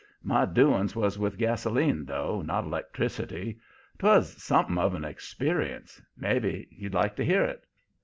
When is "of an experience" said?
4.79-6.01